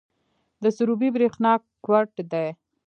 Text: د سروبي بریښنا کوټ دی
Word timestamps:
د 0.63 0.65
سروبي 0.77 1.09
بریښنا 1.15 1.53
کوټ 1.85 2.11
دی 2.31 2.47